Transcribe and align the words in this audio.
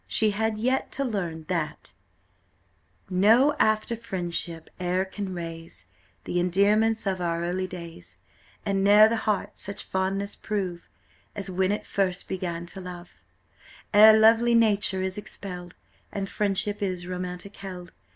She 0.07 0.31
had 0.31 0.57
yet 0.57 0.91
to 0.93 1.05
learn 1.05 1.43
that 1.43 1.93
"No 3.07 3.55
after 3.59 3.95
friendship 3.95 4.71
e'er 4.81 5.05
can 5.05 5.31
raze 5.35 5.85
Th' 6.25 6.29
endearments 6.37 7.05
of 7.05 7.21
our 7.21 7.43
early 7.43 7.67
days, 7.67 8.17
And 8.65 8.83
ne'er 8.83 9.07
the 9.07 9.15
heart 9.17 9.59
such 9.59 9.83
fondness 9.83 10.35
prove, 10.35 10.89
As 11.35 11.51
when 11.51 11.71
it 11.71 11.85
first 11.85 12.27
began 12.27 12.65
to 12.73 12.81
love; 12.81 13.11
Ere 13.93 14.17
lovely 14.17 14.55
nature 14.55 15.03
is 15.03 15.19
expelled, 15.19 15.75
And 16.11 16.27
friendship 16.27 16.81
is 16.81 17.05
romantic 17.05 17.55
held. 17.57 17.91